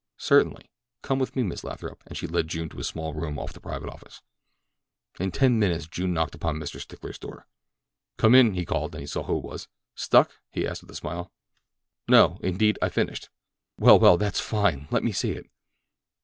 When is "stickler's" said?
6.79-7.19